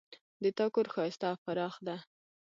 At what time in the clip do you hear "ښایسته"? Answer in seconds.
0.93-1.25